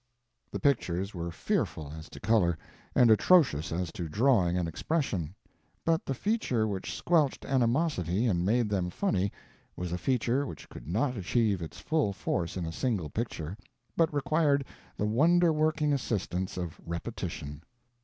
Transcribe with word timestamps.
The 0.49 0.57
pictures 0.59 1.13
were 1.13 1.29
fearful, 1.29 1.93
as 1.95 2.09
to 2.09 2.19
color, 2.19 2.57
and 2.95 3.11
atrocious 3.11 3.71
as 3.71 3.91
to 3.91 4.09
drawing 4.09 4.57
and 4.57 4.67
expression; 4.67 5.35
but 5.85 6.07
the 6.07 6.15
feature 6.15 6.67
which 6.67 6.95
squelched 6.95 7.45
animosity 7.45 8.25
and 8.25 8.43
made 8.43 8.67
them 8.67 8.89
funny 8.89 9.31
was 9.75 9.91
a 9.91 9.99
feature 9.99 10.47
which 10.47 10.67
could 10.69 10.87
not 10.87 11.17
achieve 11.17 11.61
its 11.61 11.79
full 11.79 12.13
force 12.13 12.57
in 12.57 12.65
a 12.65 12.71
single 12.71 13.11
picture, 13.11 13.55
but 13.95 14.11
required 14.11 14.65
the 14.97 15.05
wonder 15.05 15.53
working 15.53 15.93
assistance 15.93 16.57
of 16.57 16.81
repetition. 16.83 17.61